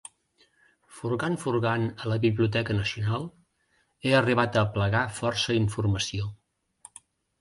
[0.99, 3.27] Furgant furgant a la Biblioteca Nacional
[4.07, 6.31] he arribat a aplegar força informació.